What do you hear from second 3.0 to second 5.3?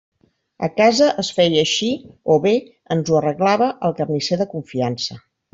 ho arreglava el carnisser de confiança.